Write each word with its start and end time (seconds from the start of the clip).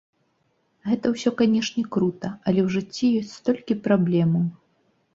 Гэта 0.89 1.05
ўсё, 1.13 1.29
канешне, 1.43 1.85
крута, 1.97 2.33
але 2.47 2.59
ў 2.67 2.79
жыцці 2.79 3.13
ёсць 3.23 3.37
столькі 3.39 3.81
праблемаў! 3.89 4.53